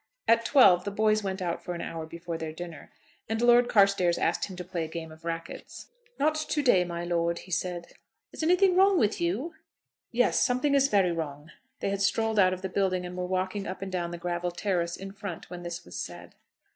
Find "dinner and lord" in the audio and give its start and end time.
2.51-3.69